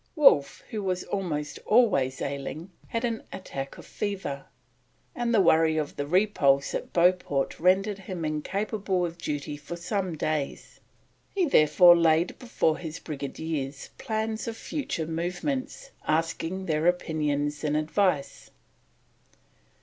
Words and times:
Wolfe, 0.15 0.63
who 0.71 0.81
was 0.81 1.03
almost 1.03 1.59
always 1.63 2.23
ailing, 2.23 2.71
had 2.87 3.05
an 3.05 3.21
attack 3.31 3.77
of 3.77 3.85
fever, 3.85 4.47
and 5.15 5.31
the 5.31 5.41
worry 5.41 5.77
of 5.77 5.95
the 5.95 6.07
repulse 6.07 6.73
at 6.73 6.91
Beauport 6.91 7.59
rendered 7.59 7.99
him 7.99 8.25
incapable 8.25 9.05
of 9.05 9.19
duty 9.19 9.55
for 9.55 9.75
some 9.75 10.15
days; 10.17 10.79
he 11.35 11.45
therefore 11.45 11.95
laid 11.95 12.39
before 12.39 12.79
his 12.79 12.97
Brigadiers 12.97 13.91
plans 13.99 14.47
of 14.47 14.57
future 14.57 15.05
movements, 15.05 15.91
asking 16.07 16.65
their 16.65 16.87
opinions 16.87 17.63
and 17.63 17.77
advice. 17.77 18.49